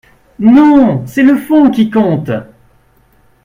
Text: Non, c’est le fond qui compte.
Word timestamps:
Non, 0.39 1.05
c’est 1.05 1.21
le 1.21 1.35
fond 1.37 1.69
qui 1.69 1.91
compte. 1.91 2.31